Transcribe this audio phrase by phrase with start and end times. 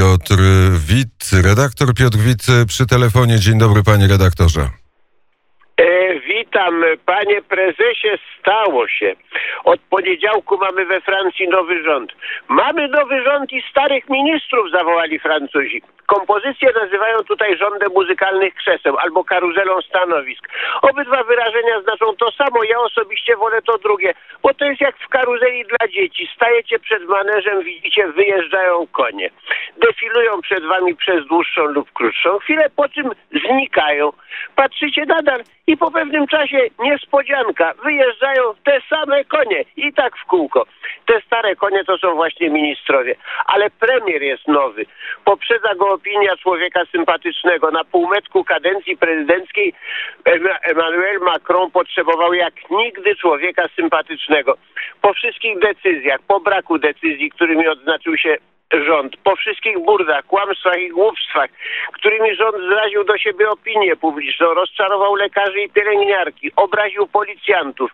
[0.00, 0.42] Piotr
[0.86, 3.38] Wit, redaktor Piotr Wit przy telefonie.
[3.38, 4.79] Dzień dobry, panie redaktorze.
[6.52, 8.08] Witam, panie prezesie,
[8.40, 9.12] stało się.
[9.64, 12.12] Od poniedziałku mamy we Francji nowy rząd.
[12.48, 15.82] Mamy nowy rząd i starych ministrów zawołali Francuzi.
[16.06, 20.48] Kompozycje nazywają tutaj rządem muzykalnych krzeseł albo karuzelą stanowisk.
[20.82, 22.64] Obydwa wyrażenia znaczą to samo.
[22.64, 26.28] Ja osobiście wolę to drugie, bo to jest jak w karuzeli dla dzieci.
[26.36, 29.30] Stajecie przed maneżem, widzicie, wyjeżdżają konie.
[29.76, 34.12] Defilują przed wami przez dłuższą lub krótszą chwilę, po czym znikają.
[34.56, 37.74] Patrzycie nadal i po pewnym czasie niespodzianka.
[37.84, 40.66] Wyjeżdżają te same konie i tak w kółko.
[41.06, 43.14] Te stare konie to są właśnie ministrowie.
[43.46, 44.86] Ale premier jest nowy.
[45.24, 47.70] Poprzedza go opinia człowieka sympatycznego.
[47.70, 49.74] Na półmetku kadencji prezydenckiej
[50.62, 54.56] Emmanuel Macron potrzebował jak nigdy człowieka sympatycznego.
[55.02, 58.36] Po wszystkich decyzjach, po braku decyzji, którymi odznaczył się
[58.72, 61.50] rząd, po wszystkich burdach, kłamstwach i głupstwach,
[61.92, 67.90] którymi rząd zraził do siebie opinię publiczną, rozczarował lekarzy i pielęgniarki, obraził policjantów,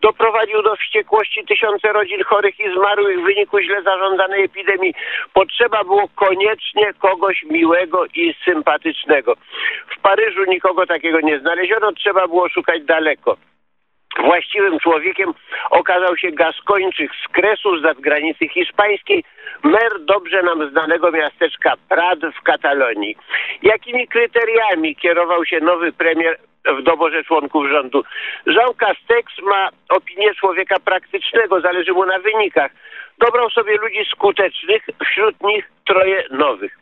[0.00, 4.94] doprowadził do wściekłości tysiące rodzin chorych i zmarłych w wyniku źle zarządzanej epidemii.
[5.32, 9.34] Potrzeba było koniecznie kogoś miłego i sympatycznego.
[9.96, 13.36] W Paryżu nikogo takiego nie znaleziono, trzeba było szukać daleko.
[14.18, 15.34] Właściwym człowiekiem
[15.70, 19.24] okazał się Gaskończyk z Kresu, z granicy hiszpańskiej,
[19.62, 23.16] mer dobrze nam znanego miasteczka Prad w Katalonii.
[23.62, 26.38] Jakimi kryteriami kierował się nowy premier
[26.78, 28.02] w doborze członków rządu?
[28.46, 32.70] Jean Castex ma opinię człowieka praktycznego, zależy mu na wynikach.
[33.18, 36.78] Dobrał sobie ludzi skutecznych, wśród nich troje nowych.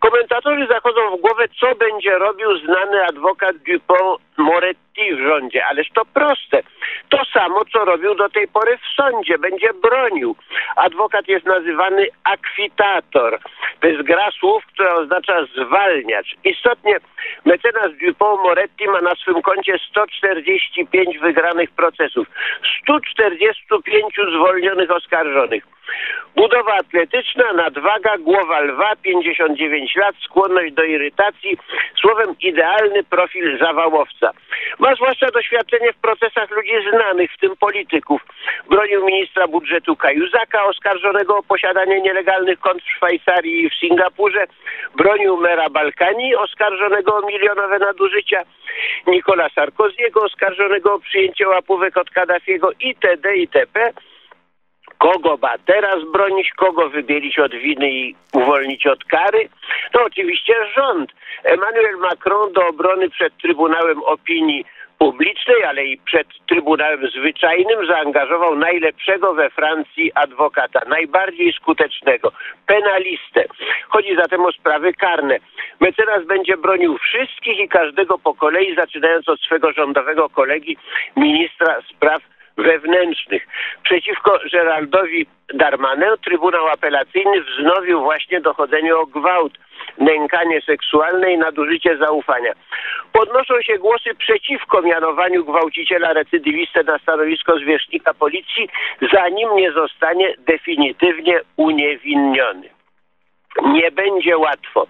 [0.00, 5.66] Komentatorzy zachodzą w głowę, co będzie robił znany adwokat Dupont Moretti w rządzie.
[5.66, 6.62] Ależ to proste.
[7.08, 9.38] To samo, co robił do tej pory w sądzie.
[9.38, 10.36] Będzie bronił.
[10.76, 13.38] Adwokat jest nazywany akwitator.
[13.80, 16.36] To jest gra słów, która oznacza zwalniacz.
[16.44, 16.96] Istotnie
[17.44, 22.26] mecenas Dupont Moretti ma na swym koncie 145 wygranych procesów,
[22.82, 25.64] 145 zwolnionych oskarżonych.
[26.36, 31.58] Budowa atletyczna, nadwaga, głowa lwa, 59 lat, skłonność do irytacji,
[32.00, 34.27] słowem idealny profil zawałowca.
[34.78, 38.22] Ma zwłaszcza doświadczenie w procesach ludzi znanych, w tym polityków.
[38.70, 44.46] Bronił ministra budżetu Kajuzaka, oskarżonego o posiadanie nielegalnych kont w Szwajcarii i w Singapurze.
[44.96, 48.42] Bronił mera Balkanii, oskarżonego o milionowe nadużycia.
[49.06, 53.36] Nikola Sarkoziego, oskarżonego o przyjęcie łapówek od Kaddafiego itd.
[53.36, 53.92] itp
[54.98, 59.48] kogo ma teraz bronić, kogo wybielić od winy i uwolnić od kary?
[59.92, 61.12] To oczywiście rząd.
[61.44, 64.64] Emmanuel Macron do obrony przed Trybunałem Opinii
[64.98, 72.32] publicznej, ale i przed Trybunałem Zwyczajnym zaangażował najlepszego we Francji adwokata, najbardziej skutecznego,
[72.66, 73.44] penalistę.
[73.88, 75.38] Chodzi zatem o sprawy karne.
[75.80, 80.76] Mecenas będzie bronił wszystkich i każdego po kolei, zaczynając od swego rządowego kolegi,
[81.16, 82.22] ministra spraw
[82.58, 83.46] wewnętrznych.
[83.82, 89.52] Przeciwko Geraldowi Darmanę Trybunał Apelacyjny wznowił właśnie dochodzenie o gwałt,
[89.98, 92.52] nękanie seksualne i nadużycie zaufania.
[93.12, 98.68] Podnoszą się głosy przeciwko mianowaniu gwałciciela recydywistę na stanowisko zwierzchnika policji,
[99.12, 102.68] zanim nie zostanie definitywnie uniewinniony.
[103.62, 104.86] Nie będzie łatwo.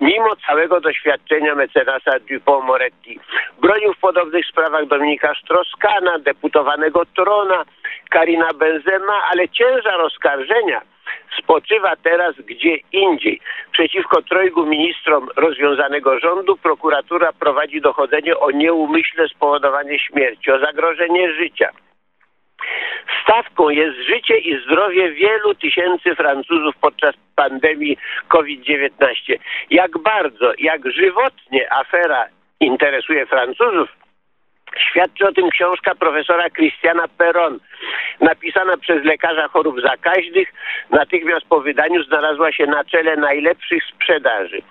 [0.00, 3.20] Mimo całego doświadczenia mecenasa Dupont Moretti,
[3.60, 7.64] bronił w podobnych sprawach Dominika Stroskana, deputowanego Trona,
[8.10, 10.80] Karina Benzema, ale ciężar oskarżenia
[11.38, 13.40] spoczywa teraz gdzie indziej.
[13.72, 21.68] Przeciwko trojgu ministrom rozwiązanego rządu prokuratura prowadzi dochodzenie o nieumyślne spowodowanie śmierci, o zagrożenie życia.
[23.22, 28.90] Stawką jest życie i zdrowie wielu tysięcy Francuzów podczas pandemii COVID-19.
[29.70, 32.26] Jak bardzo, jak żywotnie afera
[32.60, 33.88] interesuje Francuzów,
[34.78, 37.58] Świadczy o tym książka profesora Christiana Perron,
[38.20, 40.52] napisana przez lekarza chorób zakaźnych.
[40.90, 44.62] Natychmiast po wydaniu znalazła się na czele najlepszych sprzedaży.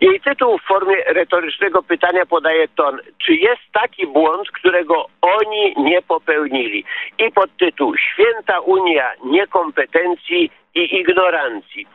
[0.00, 6.02] Jej tytuł w formie retorycznego pytania podaje ton, czy jest taki błąd, którego oni nie
[6.02, 6.84] popełnili?
[7.18, 11.86] I podtytuł Święta Unia Niekompetencji i Ignorancji.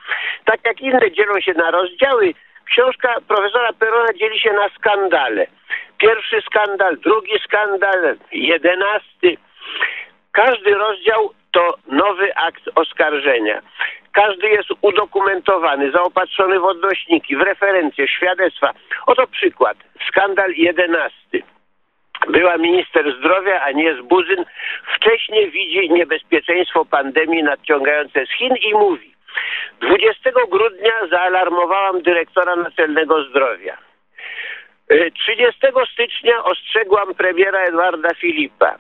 [0.46, 2.34] Tak jak inne dzielą się na rozdziały,
[2.72, 5.48] książka profesora Perona dzieli się na skandale.
[5.98, 9.38] Pierwszy skandal, drugi skandal, jedenasty.
[10.32, 13.62] Każdy rozdział to nowy akt oskarżenia.
[14.12, 18.74] Każdy jest udokumentowany, zaopatrzony w odnośniki, w referencje, świadectwa.
[19.06, 19.78] Oto przykład.
[20.08, 21.44] Skandal jedenasty.
[22.28, 24.46] Była minister zdrowia, a nie z Buzyn,
[24.96, 29.12] wcześniej widzi niebezpieczeństwo pandemii nadciągające z Chin i mówi
[29.82, 33.78] 20 grudnia za zaalarmowałam dyrektora Naczelnego Zdrowia.
[34.90, 35.60] E, 30
[35.94, 38.76] stycznia ostrzegłam premiera Edwarda Filipa.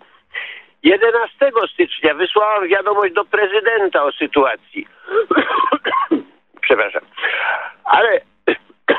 [0.83, 4.87] 11 stycznia wysłałam wiadomość do prezydenta o sytuacji.
[6.65, 7.01] Przepraszam.
[7.83, 8.21] Ale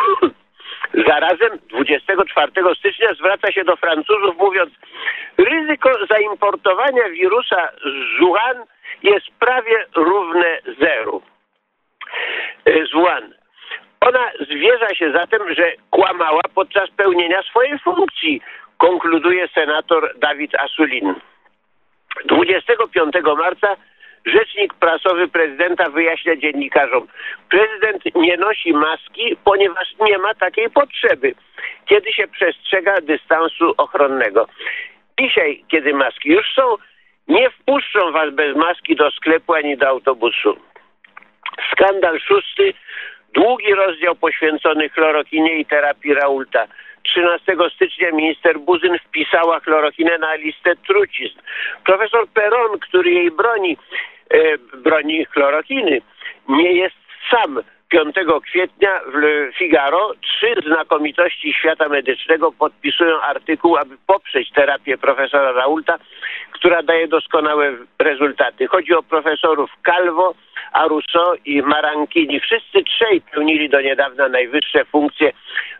[1.08, 4.72] zarazem 24 stycznia zwraca się do Francuzów mówiąc
[5.38, 8.56] ryzyko zaimportowania wirusa z Wuhan
[9.02, 11.22] jest prawie równe zeru.
[12.72, 12.92] E, Z.
[14.00, 18.40] Ona zwierza się zatem, że kłamała podczas pełnienia swojej funkcji,
[18.78, 21.14] konkluduje senator Dawid Asulin.
[22.24, 23.76] 25 marca
[24.26, 27.06] rzecznik prasowy prezydenta wyjaśnia dziennikarzom,
[27.50, 31.34] prezydent nie nosi maski, ponieważ nie ma takiej potrzeby,
[31.86, 34.46] kiedy się przestrzega dystansu ochronnego.
[35.20, 36.76] Dzisiaj, kiedy maski już są,
[37.28, 40.56] nie wpuszczą was bez maski do sklepu ani do autobusu.
[41.72, 42.74] Skandal szósty,
[43.34, 46.66] długi rozdział poświęcony chlorokinie i terapii Raulta.
[47.02, 51.38] 13 stycznia minister Buzyn wpisała chlorokinę na listę trucizn.
[51.84, 53.76] Profesor Peron, który jej broni,
[54.30, 56.00] e, broni chlorokiny,
[56.48, 56.96] nie jest
[57.30, 57.62] sam.
[57.92, 65.98] 5 kwietnia w Figaro trzy znakomitości świata medycznego podpisują artykuł, aby poprzeć terapię profesora Raulta,
[66.52, 68.66] która daje doskonałe rezultaty.
[68.66, 70.34] Chodzi o profesorów Calvo,
[70.72, 72.40] Arusso i Marankini.
[72.40, 75.32] Wszyscy trzej pełnili do niedawna najwyższe funkcje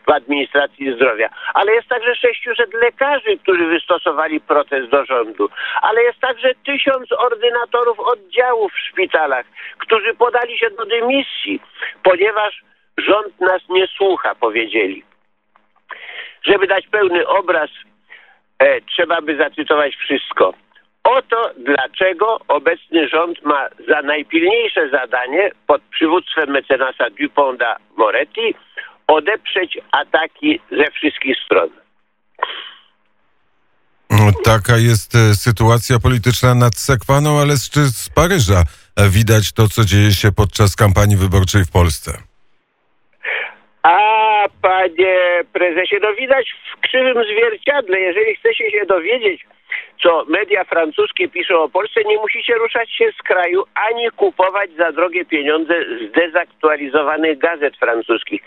[0.06, 1.28] w administracji zdrowia.
[1.54, 5.48] Ale jest także 600 lekarzy, którzy wystosowali protest do rządu.
[5.82, 9.46] Ale jest także tysiąc ordynatorów oddziałów w szpitalach,
[9.78, 11.60] którzy podali się do dymisji,
[12.02, 12.62] ponieważ
[12.98, 15.04] rząd nas nie słucha, powiedzieli.
[16.42, 17.70] Żeby dać pełny obraz,
[18.58, 20.54] e, trzeba by zacytować wszystko.
[21.18, 28.54] Oto dlaczego obecny rząd ma za najpilniejsze zadanie pod przywództwem mecenasa Duponda Moretti
[29.06, 31.70] odeprzeć ataki ze wszystkich stron.
[34.10, 39.52] No, Taka jest e, sytuacja polityczna nad Sekwaną, ale z, czy z Paryża e, widać
[39.52, 42.10] to, co dzieje się podczas kampanii wyborczej w Polsce.
[43.82, 43.98] A
[44.62, 45.16] panie
[45.52, 48.00] prezesie, no widać w krzywym zwierciadle.
[48.00, 49.46] Jeżeli chcecie się dowiedzieć,
[50.02, 54.92] co media francuskie piszą o Polsce, nie musicie ruszać się z kraju, ani kupować za
[54.92, 55.74] drogie pieniądze
[56.08, 58.42] zdezaktualizowanych gazet francuskich.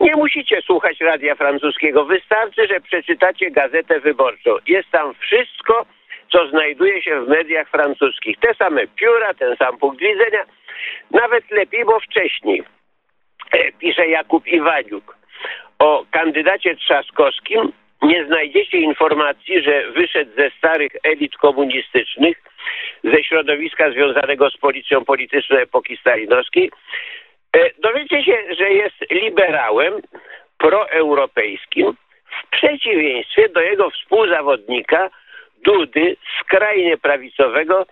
[0.00, 2.04] Nie musicie słuchać radia francuskiego.
[2.04, 4.50] Wystarczy, że przeczytacie gazetę wyborczą.
[4.66, 5.86] Jest tam wszystko,
[6.32, 8.36] co znajduje się w mediach francuskich.
[8.40, 10.44] Te same pióra, ten sam punkt widzenia.
[11.10, 12.62] Nawet lepiej, bo wcześniej
[13.52, 15.16] e, pisze Jakub Iwaniuk
[15.78, 22.42] o kandydacie Trzaskowskim nie znajdziecie informacji, że wyszedł ze starych elit komunistycznych,
[23.04, 26.70] ze środowiska związanego z policją polityczną epoki stalinowskiej.
[27.56, 30.02] E, Dowiecie się, że jest liberałem
[30.58, 31.96] proeuropejskim
[32.26, 35.10] w przeciwieństwie do jego współzawodnika
[35.64, 37.86] Dudy, skrajnie prawicowego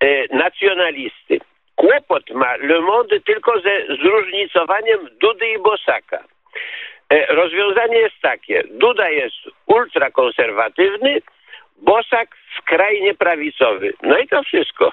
[0.00, 1.40] e, nacjonalisty.
[1.74, 6.24] Kłopot ma Le Monde tylko ze zróżnicowaniem Dudy i Bosaka.
[7.10, 8.62] E, Rozwiązanie jest takie.
[8.70, 9.36] Duda jest
[9.66, 11.22] ultrakonserwatywny,
[11.76, 12.28] Bosak
[12.58, 13.92] skrajnie prawicowy.
[14.02, 14.92] No i to wszystko.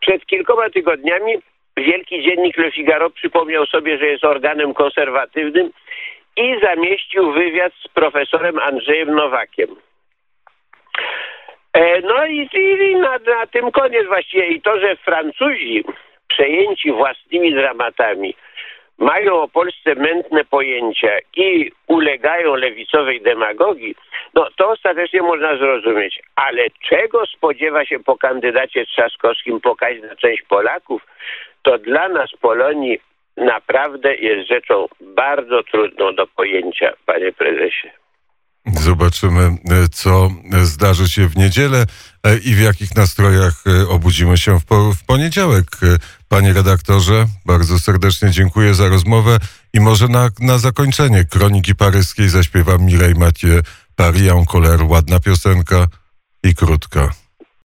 [0.00, 1.32] Przed kilkoma tygodniami
[1.76, 5.70] wielki dziennik Le Figaro przypomniał sobie, że jest organem konserwatywnym
[6.36, 9.68] i zamieścił wywiad z profesorem Andrzejem Nowakiem.
[11.72, 14.46] E, No i, i na, na tym koniec właściwie.
[14.46, 15.84] I to, że Francuzi
[16.28, 18.34] przejęci własnymi dramatami
[18.98, 23.94] mają o Polsce mętne pojęcia i ulegają lewicowej demagogii,
[24.34, 26.22] no to ostatecznie można zrozumieć.
[26.36, 31.06] Ale czego spodziewa się po kandydacie Trzaskowskim pokaźna część Polaków,
[31.62, 32.98] to dla nas Polonii
[33.36, 37.90] naprawdę jest rzeczą bardzo trudną do pojęcia, panie prezesie.
[38.74, 40.30] Zobaczymy, e, co
[40.64, 41.86] zdarzy się w niedzielę
[42.22, 45.66] e, i w jakich nastrojach e, obudzimy się w, po, w poniedziałek.
[45.82, 49.38] E, Panie redaktorze, bardzo serdecznie dziękuję za rozmowę
[49.72, 53.62] i może na, na zakończenie Kroniki Paryskiej zaśpiewam Mireille Mathieu,
[53.96, 55.86] Paris en colère, ładna piosenka
[56.42, 57.25] i krótka.